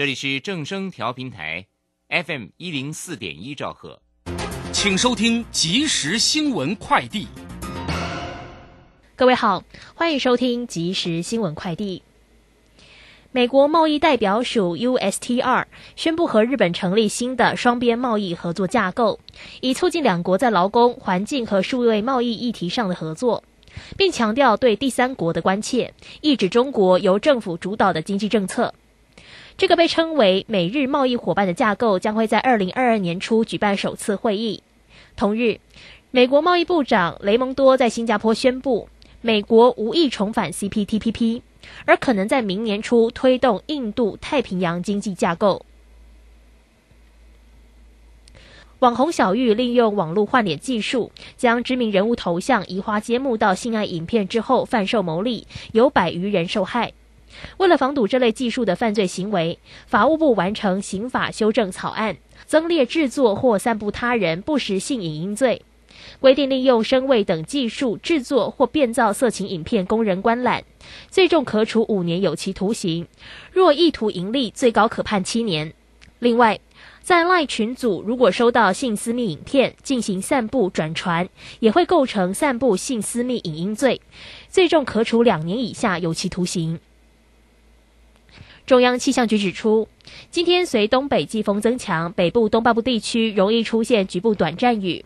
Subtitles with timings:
[0.00, 1.66] 这里是正声调频台
[2.08, 4.00] ，FM 一零四点一兆赫，
[4.72, 7.26] 请收听即时新闻快递。
[9.14, 9.62] 各位好，
[9.94, 12.02] 欢迎收听即时新闻快递。
[13.30, 15.66] 美国贸易代表署 USTR
[15.96, 19.20] 宣布和日本成立新的双边贸易合作架构，
[19.60, 23.44] 以促进两国在劳工、环境和数位贸易议题上的合作，
[23.98, 25.92] 并强调对第三国的关切，
[26.22, 28.74] 抑制中国由政府主导的经济政策。
[29.60, 34.62] 这个被称为美日贸易伙伴的架构将会在二零二二年初举办首次会议。
[35.16, 35.60] 同日，
[36.10, 38.88] 美国贸易部长雷蒙多在新加坡宣布，
[39.20, 41.42] 美国无意重返 CPTPP。
[41.84, 45.66] 而可能在明年初推动印度太平洋经济架构。
[48.78, 56.94] 网红小玉利用网络换脸技术，将知名人物头像移花接木到性爱影片之后贩售牟利，有百余人受害。
[57.58, 62.16] 为了防堵这类技术的犯罪行为，法务部完成刑法修正草案，
[62.46, 65.62] 增列制作或散布他人不实性影音罪。
[66.18, 70.64] 规定利用声位等技术制作或变造色情影片供人观览，
[71.08, 73.04] 最重可处五年有期徒刑；
[73.52, 75.72] 若意图盈利，最高可判七年。
[76.18, 76.58] 另外，
[77.02, 81.28] 在赖群组如果收到性私密影片进行散布转传，
[81.60, 84.00] 也会构成散布性私密影音罪，
[84.48, 86.78] 最重可处两年以下有期徒刑。
[88.70, 89.88] 中央气象局指出，
[90.30, 95.04] 今天随东北季风增强，北部东半部地区容易出现局部短暂雨。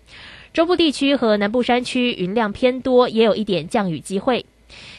[0.53, 4.45] 中部地区和南部山区云量偏多，也有一点降雨机会，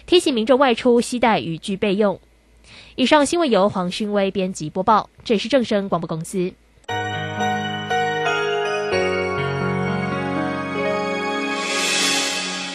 [0.08, 2.19] 提醒民众外出携带雨具备用。
[2.95, 6.52] 以上新闻由黄勋威编辑播报，这是正声广播公司。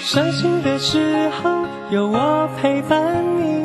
[0.05, 3.64] 伤心的时候有我陪伴你，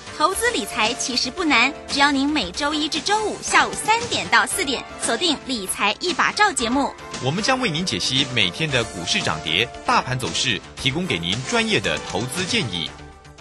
[0.21, 6.93] 投资理财其实不难，只要您每周一至周五下午三点到四点锁定《理财一把照》节目，
[7.25, 12.87] 我们将为您解析每天的股市涨跌、大盘走势，提供给您专业的投资建议。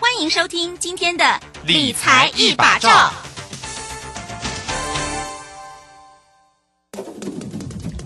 [0.01, 1.23] 欢迎收听今天的
[1.67, 3.13] 《理财一把照》。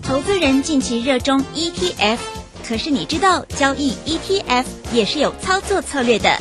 [0.03, 2.17] 投资人近期热衷 ETF，
[2.67, 6.37] 可是你知道交易 ETF 也是有操作策略的。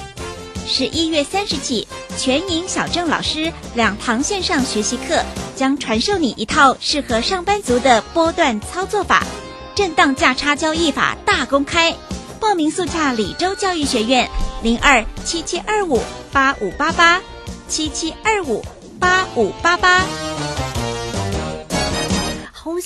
[0.66, 1.86] 十一月三十起。
[2.16, 5.20] 全银小郑老师两堂线上学习课
[5.56, 9.24] 将传授你一套适合上班族的波段操作法，
[9.74, 11.92] 震荡价差交易法大公开。
[12.38, 14.30] 报名速洽李州教育学院
[14.62, 17.20] 零二七七二五八五八八
[17.66, 18.64] 七七二五
[19.00, 20.04] 八五八八。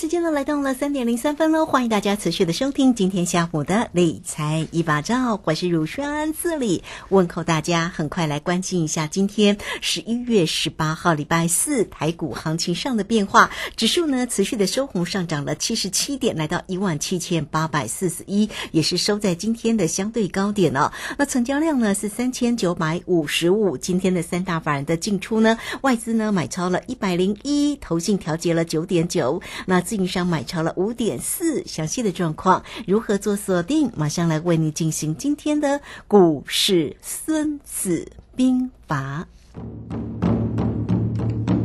[0.00, 20.92] 时间呢来到了三点零三分喽，欢迎大家持续的收听今天下午的理财一把照，我是乳酸这里问候大家，很快来关心一下今天十一月十八号礼拜四台股行情上的变化，指数呢持续的收红上涨了七十七点，来到一万七千八百四十一，也是收在今天的相对高点哦。
[21.16, 29.42] 那成交量呢是三千九百五十五，今天的三大法人的进出呢，外资呢买超了一百零一，投信调节了九点九。
[29.66, 33.90] 那自营商买超了五点四，详细的状况如何做锁定？
[33.96, 38.06] 马上来为你进行今天的股市《孙子
[38.36, 39.26] 兵法》。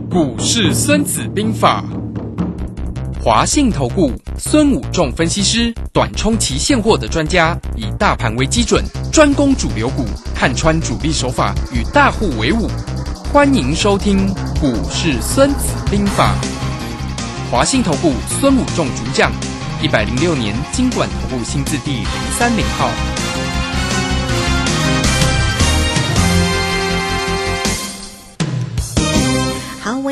[0.10, 1.84] 股市《孙子兵法》，
[3.22, 4.10] 华信投顾
[4.40, 12.70] 孙武仲分析师，短冲期现货的专家，以大盘为基准，专攻主流股，看穿主力手法，与大户为伍。
[13.34, 16.34] 欢迎收听《股市孙子兵法》。
[17.54, 19.32] 华信投顾孙武仲主将，
[19.80, 22.90] 一百零六年经管投顾新字第零三零号。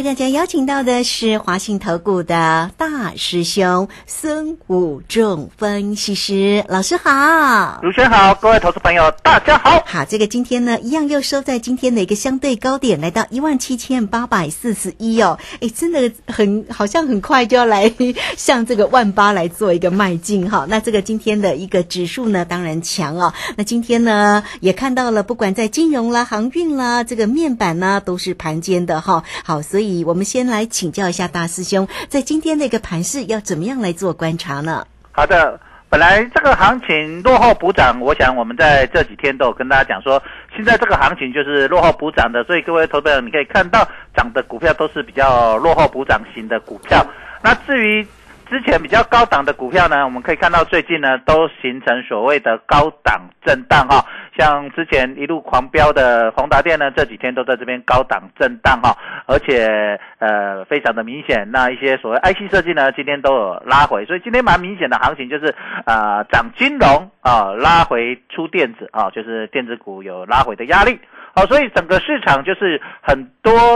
[0.01, 9.83] 为大家邀请到的是华信投顾的大师兄孙武仲分析师老师好，主持人好，各位投资朋友大家好。
[9.85, 17.93] 好，这个今天呢，一样又收在今天的一个相对高点，来到一万七千八百四十一哦，哎，真的很好像很快就要来
[18.37, 20.65] 向这个万八来做一个迈进哈。
[20.69, 23.33] 那这个今天的一个指数呢，当然强哦。
[23.55, 29.23] 那今天呢，也看到了，不管在金融啦、航运啦，这个面板呢，都是盘间的哈。
[29.43, 29.61] 好。
[29.71, 34.85] 所以我们先来请教一下大师兄，在今天那个盘势要怎么样来做观察呢？
[35.11, 35.59] 好的，
[35.89, 40.21] 本来这个行情落后补涨，我想我们在这几天都有跟大家讲说，
[40.55, 47.05] 现在这个行情就是落后补涨的，所以各位投资者你可以看到涨的股票都是比较落后补涨型的股票。
[47.43, 48.07] 那至于
[48.51, 54.05] 之前比较高档的股票呢，我们可以看到最近呢都形成所谓的高档震荡哈，
[54.37, 58.93] 像之前一路狂飙的宏达电呢，这几天都在这边高档震荡哈，
[59.25, 61.49] 而且呃非常的明显。
[61.49, 65.55] 那一些所谓 IC 设计呢，今天都有拉回，所以今天蛮明显的行情就是
[65.85, 70.99] 啊涨金融啊，拉回出电子啊，就是电子股有拉回的压力。
[71.33, 73.70] 好，所以整个市场就是很多。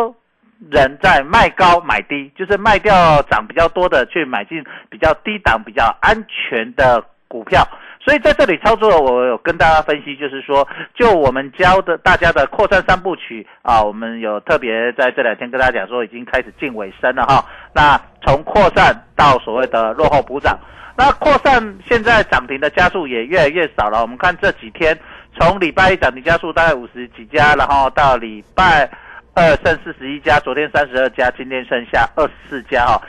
[0.72, 7.68] 人在卖高买低，就是卖掉涨比较多的，去买进比较低档、比较安全的股票。
[8.04, 17.44] 所以在这里操作，我有跟大家分析，就是说，就我们教的大家的扩散三部曲啊，我们有特别在这两天跟大家讲说，已经开始近尾声了哈。
[17.74, 20.56] 那从扩散到所谓的落后补涨，
[20.96, 24.02] 那扩散现在涨停的加速也越来越少了。
[24.02, 24.96] 我们看这几天，
[25.40, 28.90] 从礼拜一涨停加速大概五十几家，然后到礼拜。
[29.36, 33.02] 二剩四十一家，昨天三十二家，今天剩下二十四家哈。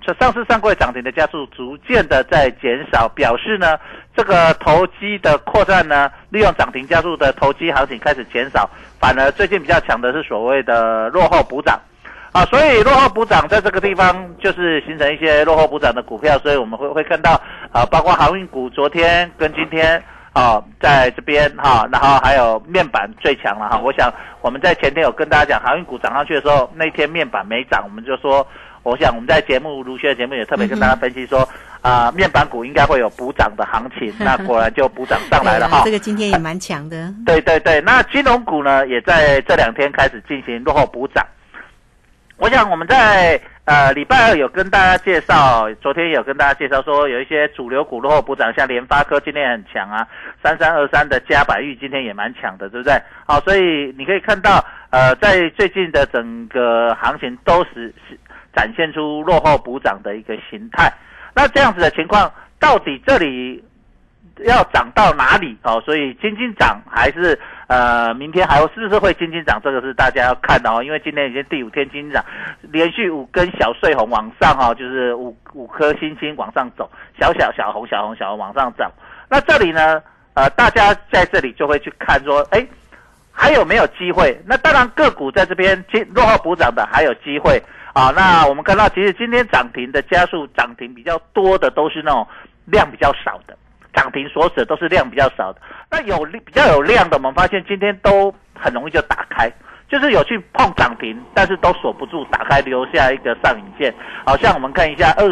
[0.00, 3.76] 这上市上柜涨停的家数逐渐的在减少，表示呢，
[4.14, 11.80] 这个投机的扩散呢，利用涨停加速的投机行情开始减少，反而最近比较强的是所谓的落后补涨
[12.30, 17.32] 啊，所以落后补涨在这个地方就是形成一些落后补涨的股票，所以我们会会看到
[17.72, 20.00] 啊，包括航运股昨天跟今天。
[20.34, 23.78] 啊，在这边哈，然后还有面板最强了哈。
[23.78, 28.44] 我想我们在前天有跟大家讲，航运股涨上去的时候，那天面板没涨，我们就说，
[28.82, 31.48] 我想我们在节目如轩的节目也特别跟大家分析说，
[31.82, 35.82] 啊，面板股应该会有补涨的行情， 那果然就补涨上来了哈。
[35.84, 37.14] 这个今天也蛮强的。
[37.24, 41.24] 对对对，那金融股呢，也在这两天开始进行落后补涨。
[42.36, 43.40] 我想我们在。
[43.66, 50.06] 呃，礼拜二有跟大家介绍，昨天有跟大家介绍说，有一些主流股落后补涨，像联发科今天很强啊，
[50.42, 52.92] 三三二三的嘉百玉今天也蛮强的，对不对？
[53.26, 58.18] 好，所以你可以看到，呃，在最近的整个行情都是是
[58.54, 60.92] 展现出落后补涨的一个形态。
[61.34, 63.64] 那这样子的情况，到底这里
[64.38, 65.56] 要涨到哪里？
[65.62, 67.38] 哦，所以今天涨还是？
[67.66, 69.58] 呃，明天还有是不是会金金涨？
[69.64, 72.22] 这个是大家要看的哦，因为今天已经第五天金金涨，
[72.60, 76.88] 连续五根小碎红往上哈，就是五五颗星星往上走，
[77.18, 78.92] 小小小红小红小红往上涨。
[79.30, 80.00] 那这里呢，
[80.34, 82.64] 呃，大家在这里就会去看说，哎，
[83.32, 84.38] 还有没有机会？
[84.44, 87.60] 那当然个股在这边今落后补涨的还有机会
[87.94, 88.12] 啊。
[88.14, 92.28] 那我们看到其实今天涨停的加速涨停比较多的都是那种
[92.66, 93.56] 量比较少的。
[93.94, 95.60] 涨停锁死都是量比较少的，
[95.90, 99.52] 那有比较有量的，我们发现今天都很容易就打开，
[99.90, 103.94] 就是有去碰涨停，但是都锁不住，打开留下一个上影线。
[104.24, 105.24] 好像我们看一下二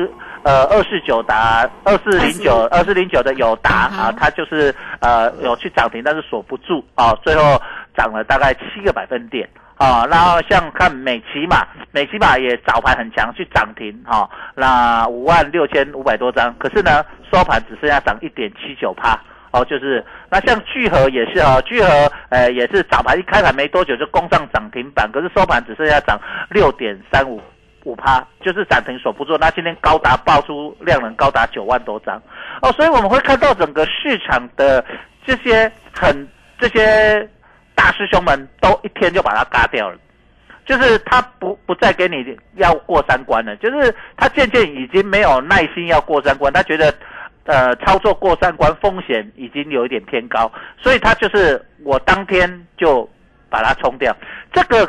[0.43, 3.23] 呃二四九达二四零九二四零九。
[3.23, 6.85] 的友达啊，它就是呃有去涨停，但是锁不住。
[6.97, 7.57] 啊，最后
[7.97, 9.49] 涨了大概七个百分点。
[9.79, 19.19] 啊，然后像看美骑马，美骑马也早盘很强，去涨停哈，那五万六千五百多张，可是呢收盘只剩下涨一点七九趴，
[19.51, 21.89] 哦，就是那像聚合也是哦，聚合
[22.29, 26.21] 呃也是早盘一开盘没多久就攻上涨停板，可是收盘只剩下涨
[26.51, 27.41] 六点三五
[27.85, 32.21] 五趴，就是涨停锁不住，那今天高达爆出量能高达九万多张，
[32.61, 34.85] 哦，所以我们会看到整个市场的
[35.27, 36.29] 这些很
[36.59, 37.29] 这些。
[37.75, 39.97] 大师兄们都一天就把它嘎掉了，
[40.67, 42.17] 就是他不不再给你
[42.57, 46.95] 要过三关了，就是他渐渐已经没有耐心要过三关，他觉得，
[47.45, 53.09] 呃，操作过三关风险已经有一点偏高，所以他就是我当天就
[53.51, 54.17] 把它冲掉。
[54.53, 54.89] 这个，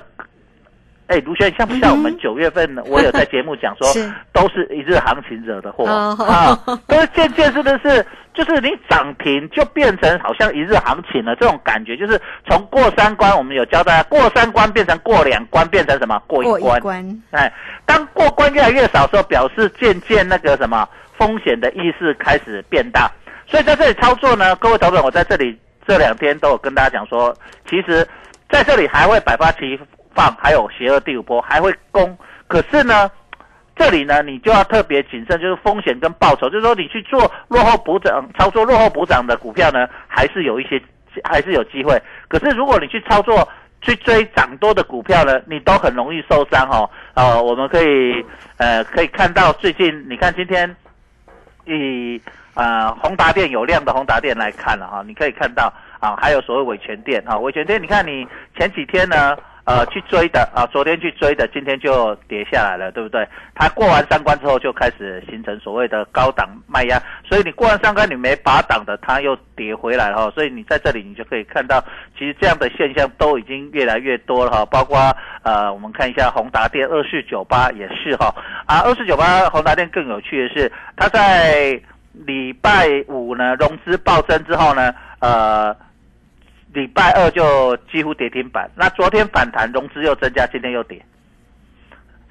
[1.08, 3.88] 哎，卢轩像不像我们九月份我有在节目讲说，
[4.32, 5.86] 都是一日行情惹的祸。
[6.24, 6.58] 啊，
[6.88, 8.06] 都是渐渐是不是？
[8.34, 12.20] 就是你涨停就变成好像一日行情了，这种感觉就是
[12.50, 16.20] 从过三关，我们有教大家过三关变成过两关，变成什么？
[16.26, 17.22] 过一关？
[17.30, 17.54] 哎，
[17.86, 23.12] 当过关越来越少时候，表示渐渐那个什么风险的意识开始变大。
[23.46, 25.56] 所以在这里操作呢，各位投资者，我在这里
[25.86, 27.32] 这两天都有跟大家讲说，
[27.70, 28.08] 其实
[28.50, 29.80] 在这里还会百花齐
[30.16, 32.18] 放，还有邪恶第五波还会攻，
[32.48, 33.10] 可是呢。
[33.76, 40.80] 这里呢，你就要特别谨慎，就是风险跟报酬，就是说你去做落后补涨、操作落后补涨的股票呢，还是有一些，
[41.24, 42.00] 还是有机会。
[42.28, 43.50] 可是如果你去操作
[43.82, 46.88] 去追涨多的股票呢，你都很容易受伤哦。
[47.16, 48.24] 呃，我们可以
[48.58, 50.70] 呃可以看到最近，你看今天
[51.66, 52.22] 以
[52.54, 59.36] 呃宏达电有量的宏达电来看了哈，你可以看到啊，还有所谓伟权电啊，伟权电，你看你前几天呢。
[59.66, 63.28] 呃去追的啊，昨天去追的，今天就跌下来了，对不对？
[63.56, 71.84] 它过完三关之后就开始形成所谓的高档卖压，所以你过完三关你没拔档的，它又跌回来了哈，所以你在这里你就可以看到，
[72.18, 75.00] 其实这样的现象都已经越来越多了哈，包括
[75.44, 78.34] 呃我们看一下宏达电二四九八也是哈
[78.66, 81.80] 啊二四九八宏达电更有趣的是，它在
[82.12, 85.76] 礼拜五呢融资暴增之后呢，呃。
[86.74, 91.04] 礼拜二就几乎跌停板，那昨天反弹融资又增加，今天又跌，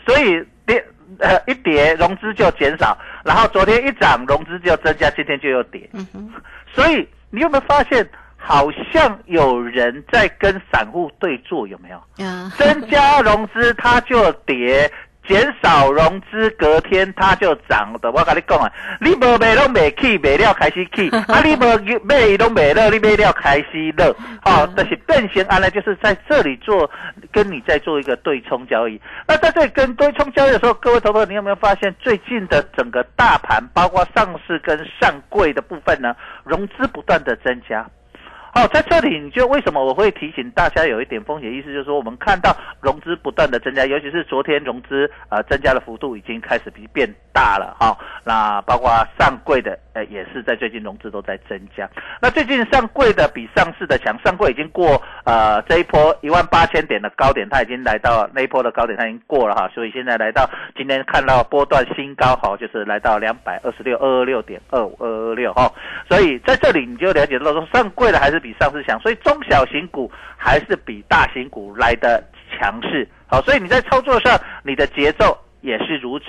[0.07, 0.85] 所以跌
[1.19, 5.89] 呃一跌融资就减少，然后昨天一涨融资就增加，今天就又跌，
[6.75, 8.07] 所以你有没有发现，
[8.37, 12.03] 好像有人在跟散户对坐，有没有？
[12.59, 14.91] 增加融资它就跌。
[15.27, 18.11] 减少融资，隔天它就涨的。
[18.11, 24.15] 我跟你讲啊，你无卖拢卖起，卖了开始起， 啊，你无卖都卖了，你卖了开始了。
[24.43, 26.91] 好， 但是变形安呢，就是在这里做，
[27.31, 29.01] 跟你在做一个对冲交易。
[29.27, 36.15] 那在这里跟对冲交易的时候，各位投资者，你有没有发现最近的整个大盘，包括上市跟上柜的部分呢，
[36.45, 37.89] 融资不断的增加。
[38.55, 47.97] 好，在这里你就为什么我会提醒大家有一点风险意思，就是说我们看到融资不断的增加，尤其是昨天融资呃增加的幅度已经开始比变大了哈。
[48.25, 51.89] 那包括上柜的呃也是在最近融资都在增加。
[52.21, 59.67] 那最近上柜的比上市的强，上柜已经过呃这一波一万八千点的高点，它已经来到那一波的高点，它已经过了哈。
[59.75, 65.73] 所以现在来到今天看到波段新高哈，就是来到两百二十六二二六点二五二二六哈。
[66.07, 68.42] 所以在这里你就了解到说上柜的还是。
[68.43, 73.09] 比上市强，所以中小型股还是比大型股来的强势。
[73.27, 76.27] 好，所以你在操作上，你的节奏也是如此。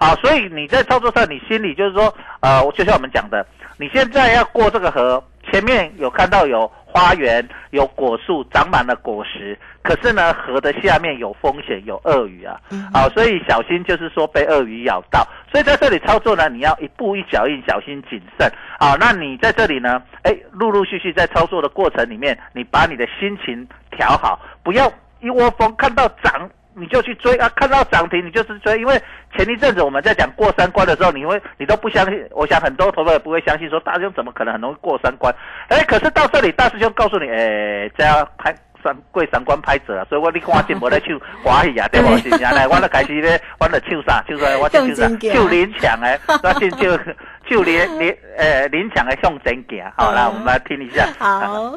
[0.00, 9.58] 好，所以你在操作上，你心里就是说，呃，就像我们讲的，你现在要过这个河，前面有看到有花园、有果树，长满了果实。
[9.82, 12.60] 可是呢，河的下面有风险，有鳄鱼啊，
[12.92, 15.26] 好，所以小心，就是说被鳄鱼咬到。
[15.50, 18.50] 所以在这里操作呢，你要一步一脚印，小心谨慎。
[18.78, 26.48] 好，那你在这里呢，哎，陆陆续续在操作的过程里面，你把你的心情调好，不要一窝蜂看到涨
[26.80, 28.78] 你就去追啊，看到涨停你就是追。
[28.78, 29.00] 因为
[29.36, 35.34] 前一阵子我们在讲过三关的时候，你会你都不相信，我想很多投资也不会相信，说大师兄怎么可能很容易过三关？
[35.68, 38.54] 哎，可是到这里大师兄告诉你，哎，这样拍。
[38.82, 41.08] 三过三关拍者啊，所以我你看见无咧唱
[41.44, 42.16] 华语啊，对无？
[42.16, 44.24] 是啊，来，我咧开始咧，我咧唱啥？
[44.26, 44.56] 唱啥？
[44.56, 45.06] 我唱啥？
[45.34, 46.80] 唱林强诶，我唱唱
[47.46, 49.84] 唱林林诶林强诶向前行。
[49.94, 51.06] 好， 啦我们来听一下。
[51.18, 51.74] 好。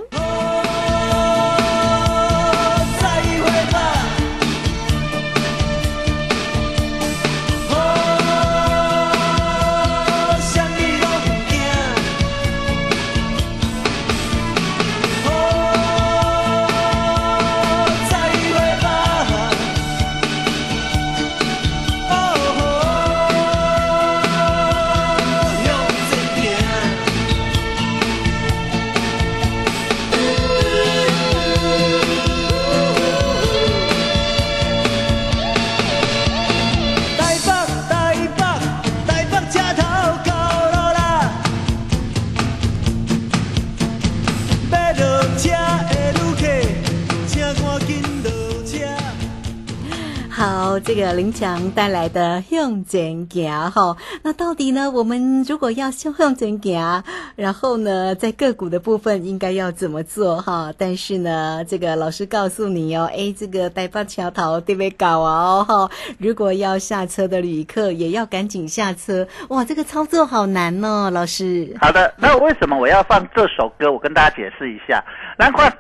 [50.80, 54.89] 这个林强带来的向前行哈，那到底呢？
[54.92, 57.03] 我们如果要向前行，
[57.36, 60.74] 然后呢，在个股的部分应该要怎么做哈？
[60.77, 71.75] 但是呢，这个老师告诉你哦，哎，这个台北桥头对不对搞哦哈，如果要下车的旅客也要赶紧下车，哇，这个操作好难哦，老师。
[71.82, 73.92] 好的，那为什么我要放这首歌？
[73.92, 75.03] 我跟大家解释一下，
[75.38, 75.72] 难怪。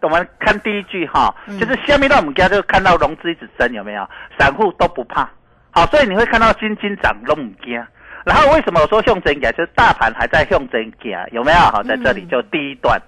[0.00, 4.08] 我们看第一句哈，就是下面到我们家就看到融资一直增，有没有？
[4.38, 5.28] 散户都不怕，
[5.70, 7.74] 好，所以你会看到金金涨都唔惊。
[8.24, 9.50] 然后为什么我说向真假？
[9.52, 11.58] 就是大盘还在向真假，有没有？
[11.58, 13.00] 好，在这里就第一段，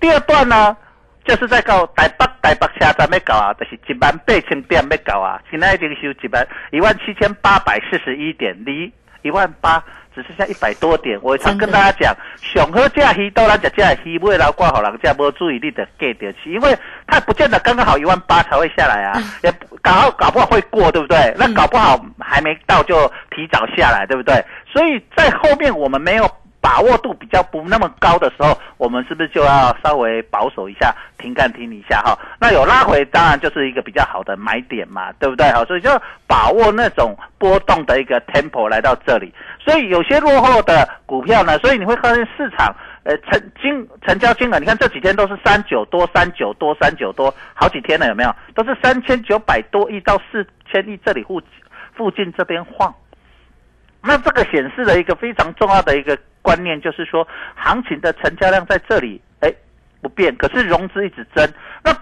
[0.00, 0.76] 第二段呢，
[1.24, 9.82] 就是在告台北台北车站要搞啊，就是一万八千点要搞啊，现在已经收一万一万七千八百四十一点，离一万八。
[10.14, 16.76] 只剩下一百多点，我常跟大家讲，想喝价鱼都来讲价鱼买了挂好人家无注意力的 get 掉去，因为
[17.06, 19.52] 它不见得刚刚好一万八才会下来啊，也
[19.82, 21.34] 搞搞不好会过，对不对？
[21.38, 24.44] 那搞不好还没到就提早下来，对不对？
[24.72, 26.30] 所以在后面我们没有。
[26.60, 32.18] 把握度比较不那么高的时候，我们是不是就要稍微保守一下，停看停一下哈？
[32.38, 35.50] 那有拉回，当然就是一个比较好的买点嘛，对不对？
[35.52, 35.90] 好，所以就
[36.26, 39.32] 把握那种波动的一个 tempo 来到这里。
[39.58, 42.74] 所以有些落后的股票呢，所以你会发现市场
[43.04, 48.34] 呃成金成交金额，你看这几天都是三九多、三九多、三九多，好几天了有没有？
[48.54, 51.40] 都是三千九百多亿到四千亿这里附
[51.94, 52.94] 附近这边晃。
[54.02, 59.52] 那这个显示了一个非常重要的一个观念，就是说行情的成交量在这里哎
[60.00, 61.46] 不变，可是融资一直增。
[61.84, 61.92] 那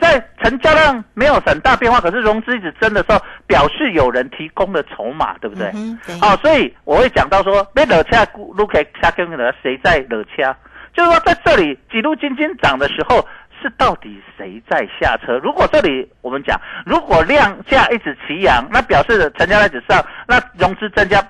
[0.00, 5.70] 在成交量没有很大变化，可是融资一直增的时候，表示有人提供了筹码，对不对？
[5.74, 10.56] 嗯，对，好、所以我会讲到说，被惹掐路可以掐跟的谁在惹掐？
[10.94, 13.26] 就是说在这里几路金金涨的时候，
[13.62, 15.38] 是到底谁在下车？
[15.38, 21.22] 如果这里我们讲，如果量价一直齐扬，那表示成交量一直上，那融资增加，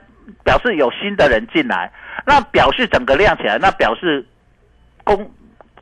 [0.45, 1.91] 表示有新的人进来，
[2.25, 4.25] 那表示整个量起来，那表示
[5.05, 5.31] 供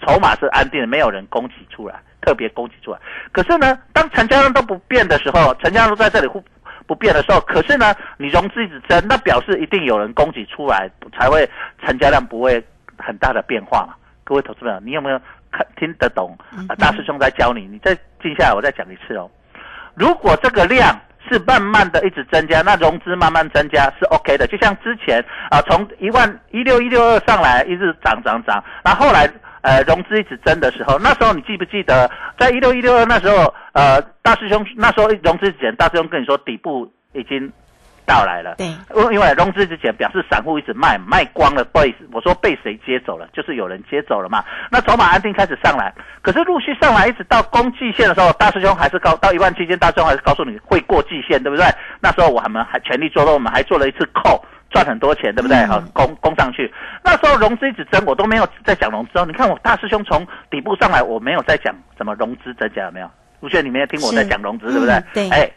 [0.00, 2.98] 筹码是安定的，没有人供给出来，特别供给出来。
[3.32, 6.42] 可是呢，当成交量都不变的时候，成交量都在这里不
[6.86, 11.48] 不变的时候，可是呢，你融资一直增，那表示一定有人供给出来，才会
[11.84, 12.62] 成交量不会
[12.98, 13.94] 很大的变化嘛。
[14.24, 15.20] 各位投资朋友，你有没有
[15.50, 16.36] 看听得懂？
[16.78, 19.30] 大师兄在教你，你再静下来，我再讲一次哦。
[19.94, 20.98] 如果这个量
[21.30, 24.46] 是慢慢的一直增加，那融资慢慢增加是 OK 的。
[24.46, 29.30] 就像之前啊，从一万一六一六二上来，一直涨涨涨，那后来
[29.62, 37.52] 呃融资一直增的时候，那时候你记不记得，在一六一六二那时候，呃，大师兄那时候融资之前，大师兄跟你说底部已经
[38.06, 38.54] 到来了。
[38.56, 43.28] 对，因因为融资之前表示散户一直卖，卖光了，被我说被谁接走了？
[43.32, 44.44] 就是有人接走了嘛。
[44.70, 45.92] 那筹码安定开始上来，
[46.22, 51.66] 可是陆续上来，一直到攻季线的时候，大师兄还是告到一万期间，大师兄还是告诉你会过季线，对不对？
[52.00, 55.64] 那时候我们还全力做多，我们还做了一次扣，赚很多钱，对不对？
[55.66, 56.72] 好、攻攻上去。
[57.04, 59.24] 那时候融资一直增，我都没有在讲融资哦。
[59.26, 63.10] 你看我大师兄从底部上来，我没有在讲什么融资增加，有没有？
[63.40, 64.94] 卢轩，你没有听我在讲融资，对不对？
[64.94, 65.50] 嗯对哎，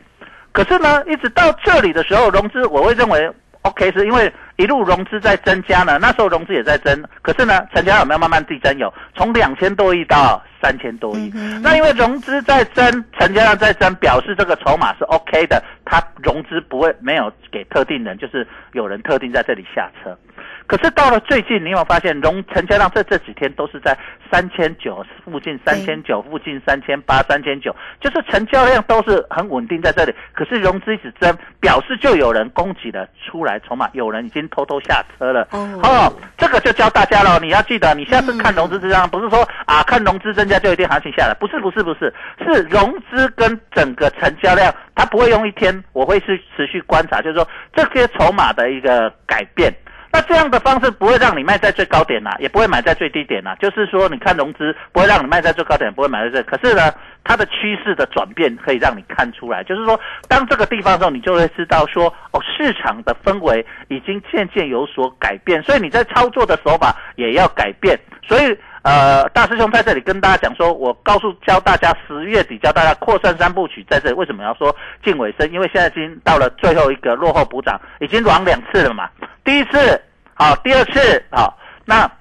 [0.53, 3.29] 可是呢，一直到这里的时候，融资我会认为
[3.63, 8.77] OK，是因为一路融资在增加呢，那时候融资也在增，可是呢，成交量有没有慢慢递增？
[8.77, 11.31] 有，从两千多亿到三千多亿。
[11.61, 12.85] 那因为融资在增，
[13.17, 20.17] 成交量在增，表示这个筹码是 OK 的，它融资不会没有给特定人，就是有人特定在这里下车。
[20.65, 23.95] 可是到了最近，你有发现融成交量在这几天都是在
[24.31, 30.15] 三千九附近，三千九附近，三千八、三千九，就是成交量都是很稳定在这里。
[30.33, 35.47] 可是融资一直增，表示就有人供给了出来筹码，有人已经偷偷下车了。
[35.51, 42.13] 哦这个就教大家了，你要记得，你下次看融资增加，不是说啊看融资增加就一定行情下来，不是不是不是，
[42.45, 49.73] 是融资跟整个成交量，它不会用一天，我会是持续观察，就是说这些筹码的一个改变。
[50.13, 56.43] 那这样的方式不会让你卖在最高点呐、也不会买在最低点呐、就是说，你看融资不会让你卖在最高点，不会买在这。
[56.43, 59.99] 可是呢，它的趋势的转变可以让你看出来，就是说，
[60.29, 67.99] 当这个地方的时候，你就会知道说，哦，市场的氛围已经渐渐有所改变，所以你在操作的手法也要改变。
[68.21, 75.49] 所以，呃，大师兄在这里跟大家讲说，我告诉教大家十月底教大家扩散三部曲，在这里为什么要说近尾声？
[75.53, 79.09] 因为现在已经到了最后一个落后补涨，已经软两次了嘛。
[79.45, 80.01] 第一次
[80.33, 82.11] 好，第二次好，那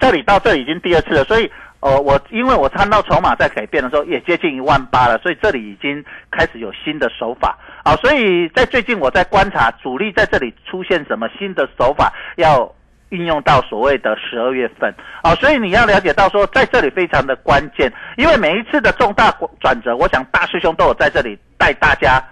[0.00, 12.68] 这里到这已经第二次了，所以呃，我因为我看到筹码在改变的时候，也接近一万八了，所以这里已经开始有新的手法啊，所以在最近我在观察主力在这里出现什么新的手法要。
[13.10, 14.94] 运用到所谓的十二月份。
[15.22, 22.22] 啊，所以你要了解到说，在这里非常的关键，因为每一次的重大转折，我想大师兄都有在这里带大家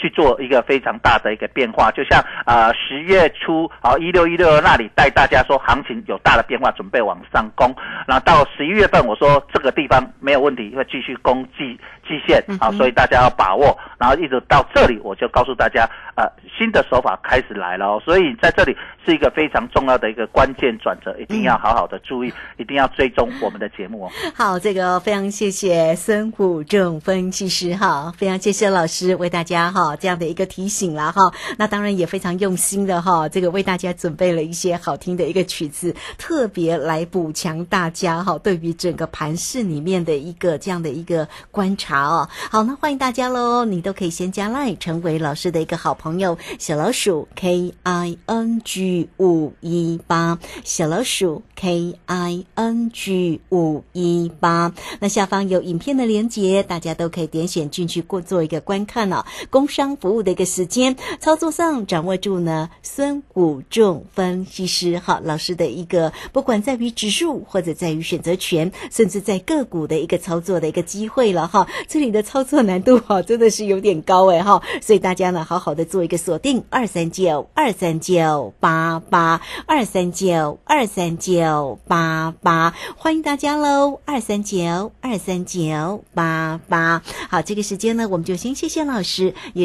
[0.00, 7.74] 去做一个非常大的一个变化，就像啊十月初啊一六一六那里带大家说行情有大的变化，准备往上攻，
[8.06, 15.86] 然后到十一月份我说这个地方没有问题，会继续攻季季线啊，所以大家要把握，然后一直到这里我就告诉大家
[16.16, 16.24] 呃
[16.58, 24.10] 新的手法开始来了、哦，所以在这里是一个非常重要的一个关键转折，一定要好好的注意，一定要追踪我们的节目哦。
[24.34, 31.20] 好，这个非常谢谢孙虎正分析师哈，非常谢谢老师为大家哈这样的一个提醒啦哈。
[31.58, 42.28] 那当然也非常用心的哈，这个为大家准备了一些好听的一个曲子，特别来补强大家哈对于整个盘市里面的一个这样的一个观察哦。
[42.50, 54.72] 好，那欢迎大家喽，你都可以先加 line 成为老师的一个好朋友，小老鼠 K I N G 五一八，小老鼠 K I N G 五一八。
[55.00, 59.24] 那下方有影片的连接，大家都可以点选进去过做一个观看哦。
[59.50, 59.79] 工商。
[59.80, 71.66] 商服务的一个时间，操作上掌握住呢孙武仲分析师哈老师的一个，不管在于指数或者在于选择权，甚至在个股的一个操作的一个机会了哈。
[71.88, 87.02] 这里的操作难度哈真的是有点高哎哈，所以大家呢好好的做一个锁定二三九二三九八八二三九二三九八八，欢迎大家喽，二三九二三九八八。
[87.30, 89.64] 好，这个时间呢，我们就先谢谢老师，也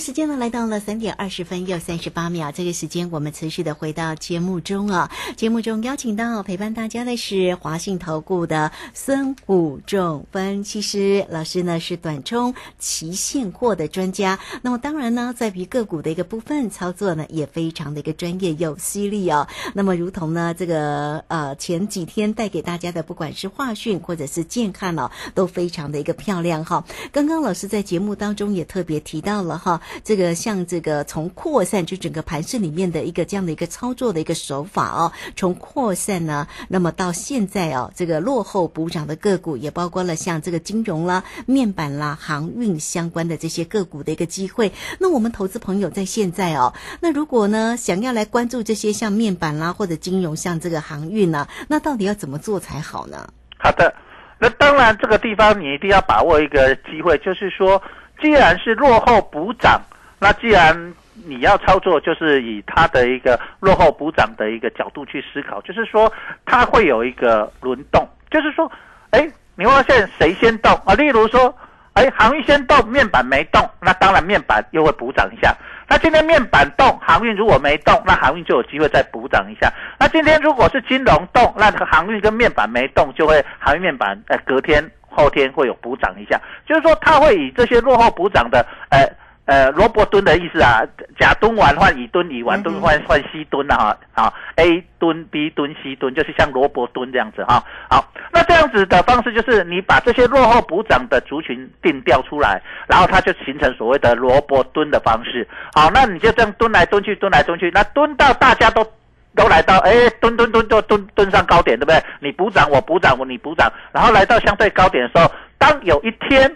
[0.00, 2.50] 时间呢来到了三点二十分又三十八秒。
[2.50, 5.10] 这个时间我们持续的回到节目中啊。
[5.36, 14.38] 节目中邀请到陪伴大家的是华信投顾的孙武仲分析师老师呢，是短冲期现货的专家。
[14.62, 19.46] 那么当然呢，在于个股的一个部分操作呢，也非常的一个专业又犀利哦。
[19.74, 26.84] 那么如同呢这个呃前几天带给大家的，不管是化讯或者是健康哦，都非常的一个漂亮哈。
[27.12, 29.82] 刚刚老师在节目当中也特别提到了哈。
[30.04, 44.72] 这个像这个从扩散就整个盘市里面的一个这样的一个操作的一个手法哦，从扩散呢，那么到现在哦，这个落后补涨的个股也包括了像这个金融啦、面板啦、航运相关的这些个股的一个机会。
[44.98, 53.28] 那我们投资朋友在现在哦，那如果呢想要来关注这些像面板啦或者金融像这个航运呢，那到底要怎么做才好呢？
[53.58, 53.94] 好的，
[54.38, 57.80] 那当然这个地方你一定要把握一个机会，就是说。
[58.20, 59.80] 既然是落后补涨，
[60.18, 60.94] 那既然
[61.26, 66.12] 你要操作，就是以它的一个落后补涨的一个角度去思考，就是说
[66.44, 68.70] 它会有一个轮动，就是说，
[69.10, 70.94] 哎，你会发现谁先动啊？
[70.94, 71.54] 例如说，
[71.94, 75.54] 哎，航运先动，面板没动，那当然面板又会补涨一下。
[75.88, 79.72] 那今天面板动，航运如果没动，那航运就有机会再补涨一下。
[79.98, 84.88] 那今天如果是金融动，那航运跟面板没动，就会航运面板，哎，隔天。
[85.10, 89.04] 后天会有补涨一下，就是说它会以这些落后补涨的，呃
[89.46, 90.80] 呃萝卜蹲的意思啊，
[91.18, 108.86] 甲蹲完换乙蹲，乙完蹲换换西蹲了哈，好 A 蹲 B 蹲 C 蹲，就是像萝卜蹲这样子哈，好，那这样子的方式就是你把这些落后补涨的族群定调出来，然后它就形成所谓的萝卜蹲的方式，好，那你就这样蹲来蹲去，蹲来蹲去，那蹲到大家都。
[109.36, 112.02] 都来到，哎，蹲蹲蹲就蹲蹲上高点，对不对？
[112.20, 116.50] 你补涨，我补涨，我你补涨，然后来到相对高点的时候，当有一天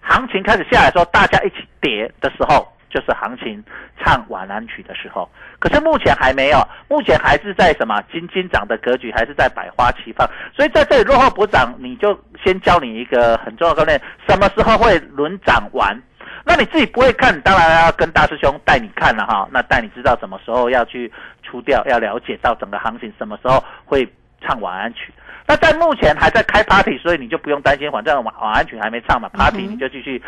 [0.00, 3.62] 行情开始下来的时候，大家一起跌的时候，就是行情
[4.04, 5.28] 唱晚安曲的时候。
[5.60, 10.28] 可是目前还没有，目前还是在什么金金涨的格局，还是在百花齐放。
[10.56, 15.96] 所以在这里落后补涨，你就先教你一个很重要的概念：什么时候会轮涨完？
[16.44, 19.48] 那你自己不会看，当然要跟大师兄带你看了哈。
[19.52, 21.10] 那带你知道什么时候要去
[21.42, 24.06] 出掉，要了解到整个行情什么时候会
[24.40, 25.12] 唱晚安曲。
[25.46, 30.20] 那在目前还在开 party，所以你就不用担心，反正晚晚安曲还没唱嘛，party 你就继续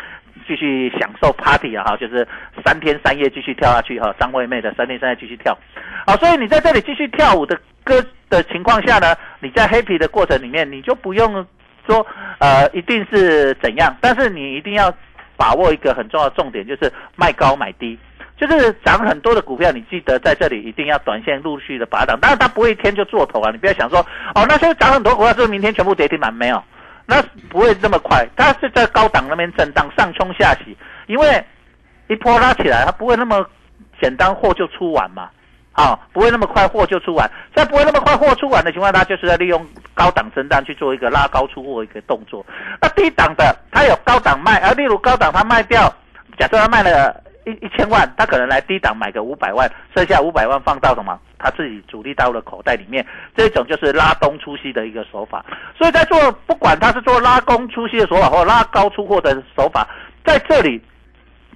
[0.47, 2.27] 继续享受 party 啊哈，就是
[2.63, 5.57] 三天三夜继续跳下去哈，张惠妹的三天三夜继续跳。
[6.07, 11.45] 好，所以你在这里继续跳舞的歌的情况下呢，你在 happy 的过程里面，你就不用
[11.87, 12.05] 说
[12.39, 14.93] 呃一定是怎样，但是你一定要。
[15.37, 17.97] 把握一个很重要的重点，就是卖高买低，
[18.37, 23.99] 就是涨很多的股票，你记得在这里一定要短线陆续的拔档，当然它不会一天就做头啊，你不要想说
[24.33, 26.33] 哦，那现在涨很多股票，是不是明天全部跌停板？
[26.33, 26.63] 没有，
[27.05, 31.43] 那不会这么快，它是在高档那边震荡，上冲下洗，因为
[32.07, 33.45] 一波拉起来，它不会那么
[34.01, 35.29] 简单货就出完嘛。
[35.75, 42.45] 啊，不会那么快货就出完，在不会那么快货出完的情况下，就是在利用高档震荡去做一个拉高出货一个动作。
[42.81, 45.93] 那低档的，它有高档卖，而例如高档它卖掉，
[46.39, 51.19] 假设它卖了一一千万，它可能来低档买个五百万，剩下五百万放到什么？
[51.37, 55.45] 他自己主力到了口袋里面，这种就是拉东出西的一个手法。
[55.77, 59.85] 所以在做，不管他是做拉弓出西的手法，或拉高出货的手法，
[60.23, 60.81] 在这里。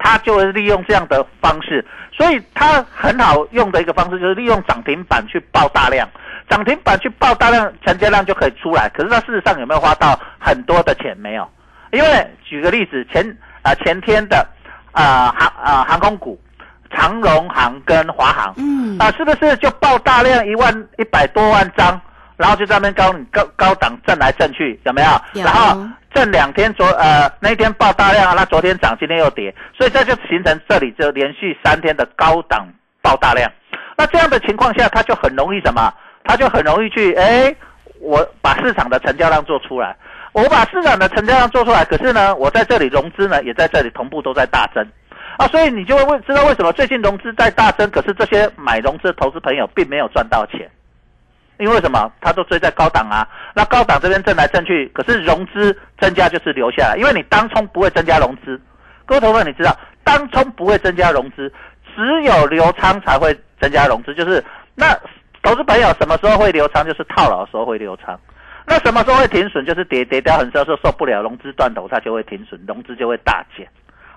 [0.02, 6.08] 他就会利用这样的方式，所以他很好用的一个方式就是利用涨停板去爆大量，
[6.48, 8.88] 涨停板去爆大量，成交量就可以出来。
[8.88, 11.14] 可是他事实上有没有花到很多的钱？
[11.18, 11.46] 没有，
[11.92, 13.24] 因为举个例子，前
[13.62, 14.44] 啊前天的
[14.92, 16.40] 啊航啊航空股，
[16.90, 22.00] 长荣航跟华航，嗯啊，是不是就爆大量一万一百多万张，
[22.40, 25.08] 然后就在那边高高高档震来震去，有没有？
[25.34, 25.78] 有然后
[26.14, 32.66] 震两天昨呃那一天爆大量啊，那昨天涨，今天又跌，所以这就形成这里就连续三天的高档
[33.02, 33.50] 爆大量。
[33.96, 35.92] 那这样的情况下，它就很容易什么？
[36.24, 37.54] 它就很容易去哎，
[38.00, 39.94] 我把市场的成交量做出来，
[40.32, 44.82] 我把市场的成交量做出来，可是呢，我在这里融资呢也在这里同步都在大增。
[45.36, 50.70] 啊，所以你就会问，知道为什么最近融资在大增，可是这些买融资的投资朋友并没有赚到钱，
[51.60, 52.10] 因为什么？
[52.20, 58.60] 他都追在高档啊，那高档这边震来震去，可是融资增加就是留下来，因为你当冲不会增加融资。
[59.06, 61.52] 各位投资，你知道当冲不会增加融资，
[61.94, 64.42] 只有流仓才会增加融资，就是
[64.74, 64.86] 那
[65.42, 66.84] 投资朋友什么时候会流仓？
[66.84, 68.18] 就是套牢的时候会流仓。
[68.66, 69.64] 那什么时候会停损？
[69.66, 73.66] 就是跌跌掉很深时候受不了融资断头，它就会停损，融资就会大减。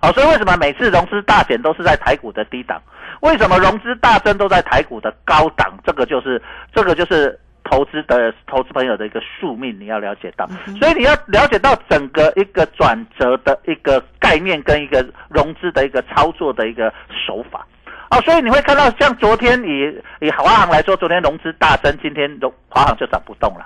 [0.03, 2.81] 好、所以为什么每次融资大减都是在台股的低档？
[3.21, 5.73] 为什么融资大增都在台股的高档？
[5.85, 6.41] 这个就是
[6.73, 10.45] 这个就是投资的投资朋友的一个宿命，你要了解到。
[10.77, 16.93] 所以你要了解到整个一个转折的一个概念跟一个融资的一个操作的一个
[17.25, 17.65] 手法。
[18.09, 23.65] 哦，所以你会看到，像昨天以以华航来说，昨天融资大增，今天融华航就涨不动了。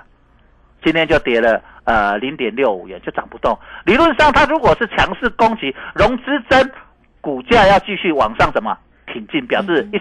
[0.82, 3.58] 今天就跌了呃零点六五元，就涨不动。
[3.84, 6.70] 理论上，它如果是强势攻击，融资增，
[7.20, 8.76] 股价要继续往上什么
[9.12, 9.96] 挺进，表示一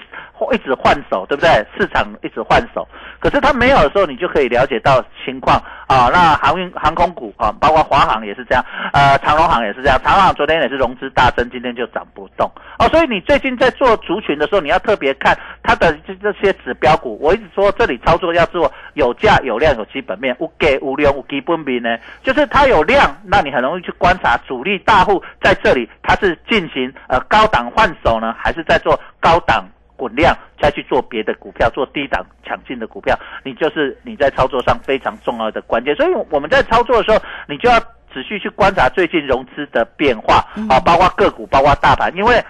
[0.53, 1.49] 一直换手，对不对？
[1.77, 2.87] 市场一直换手，
[3.19, 6.09] 可是它没有的时候，你就可以了解到情况啊。
[6.11, 9.99] 那航运航空股啊，包括华航也是这样，呃，长荣航也是这样。
[10.03, 12.87] 长荣航昨天也是融资大增，今天就涨不动哦。
[12.89, 17.17] 所以你最近在做族群的时候，你要特别看它的这这些指标股。
[17.21, 29.65] 我一直说这里操作要做有价有量有基本面，无给无量无基本面呢，就是它有量，那你很容易去观察主力大户在这里它是进行呃高档换手呢，还是在做高档
[29.95, 35.95] 滚量再去做别的股票，做低档抢进的股票，你就是你在操作上非常重要的关键。
[35.95, 37.79] 所以我们在操作的时候，你就要
[38.13, 42.43] 仔细去观察最近融资的变化啊，包括个股，包括大盘，因为。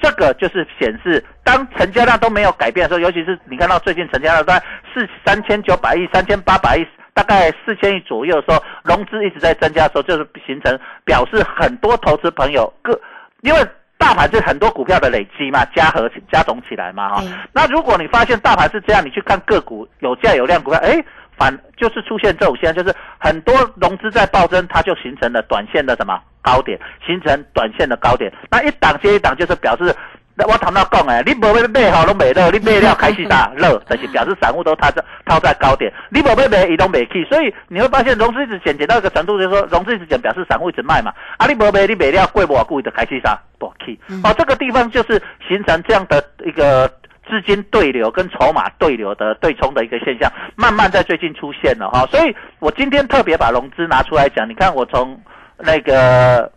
[0.00, 4.56] 这个就是显示，当成交量都没有改变的时候，尤其是你看到最近成交量在
[4.94, 12.96] 四三千九百亿、三千八百亿，大概四千亿左右的时候，融资一直在增加的时候，就是形成表示很多投资朋友各，
[13.40, 13.58] 因为
[13.98, 21.04] 大盘是很多股票的累积嘛，加和加总起来嘛哈、对那如果你发现大盘是这样，你去看个股有价有量股票，哎，
[21.36, 28.32] 反就是出现这种现象，就是很多融资在暴增，它就形成了短线的什么高点，形成短线的高点。
[28.50, 29.94] 那一档接一档，就是表示。
[30.38, 41.12] 那我谈到讲哎，你无要买吼拢买了，你买了开始打 落，但是表示散户都套在套在高点，你无要买，伊都买去，所以你会发现融资一直减减到一个程度，就是说融资一直减，表示散户一直卖嘛。
[41.38, 43.98] 啊，你无买，你买了贵不贵的开始杀不去。
[44.22, 46.86] 哦，这个地方就是形成这样的一个
[47.28, 55.20] 资金对流跟筹码对流的对冲的一个现象，慢慢在最近出现了哈、所以我今天特别把融资拿出来讲，你看我从
[55.56, 56.48] 那个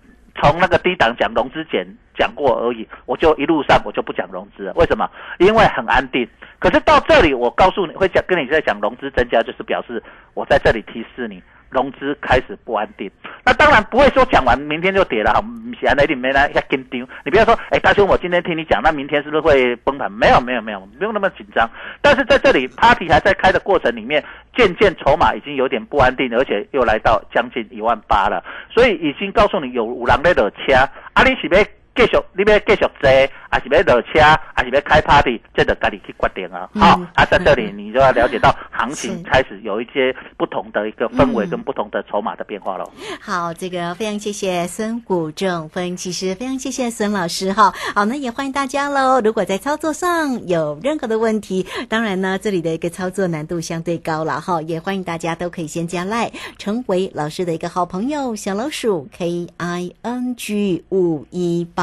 [0.41, 1.85] 从那个低档讲融资减
[2.17, 5.07] 讲过而已，我就一路上我就不讲融资了，为什么？
[5.37, 6.27] 因为很安定。
[6.57, 10.01] 可是到这里，我告诉你会讲跟你在讲融资增加，就是表示
[10.33, 11.41] 我在这里提示你。
[11.71, 13.09] 融资开始不安定，
[13.45, 15.41] 那当然不会说讲完明天就跌了哈，
[15.79, 17.07] 显然你没来要跟丢。
[17.23, 20.11] 你不要说，哎，大兄，我今天听你讲，那明天是不是会崩盘？
[20.11, 21.69] 没有，没有，没有，不用那么紧张。
[22.01, 24.23] 但是在这里，party 还在开的过程里面，
[24.55, 30.75] 渐渐筹码已经有点不安定，而且又来到将近一万八了，所以已经告诉你有五郎在落车，
[31.13, 33.09] 啊，里是要继续，你要继续坐，
[33.49, 34.19] 还是要落车，
[34.55, 36.69] 还是要开 party，这得家己去决定啊。
[36.73, 42.89] 好、啊，在这里你就要了解到行情开始有一些不同的一个氛围跟不同的筹码的变化喽。
[43.19, 47.73] 好，这个非常谢谢孙谷正分析师，非常谢谢孙老师哈。
[47.93, 49.19] 好，那也欢迎大家喽。
[49.19, 61.80] 如果在操作上有任何的问题，当然呢，这里的一个操作难度相对高了哈，也欢迎大家都可以先加赖，成为老师的一个好朋友，小老鼠 K I N G 五一八。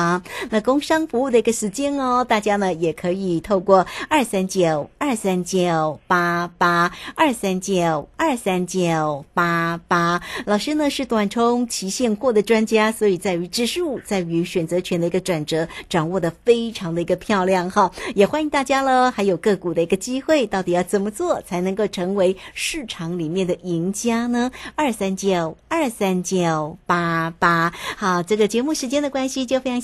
[0.51, 10.21] 那工商服务的一个时间哦，大家呢也可以透过二三九二三九八八二三九二三九八八。
[10.47, 17.91] 老师呢是短冲期现货的专家，所以在于指数，在于选择权的一个转折，掌握的非常的一个漂亮哈。
[18.15, 24.51] 也欢迎大家了，还有个股的一个机会，到底要怎么做才能够成为市场里面的赢家呢？
[24.75, 27.73] 二三九二三九八八。
[27.97, 29.81] 好，这个节目时间的关系，就非常